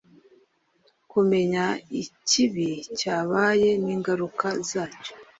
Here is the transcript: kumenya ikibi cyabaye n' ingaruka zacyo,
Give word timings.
kumenya 1.11 1.65
ikibi 2.03 2.69
cyabaye 2.99 3.69
n' 3.83 3.91
ingaruka 3.95 4.47
zacyo, 4.69 5.11